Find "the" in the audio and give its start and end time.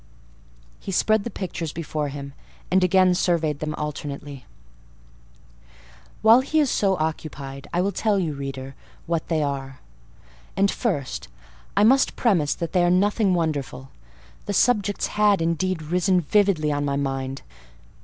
1.25-1.29, 14.47-14.53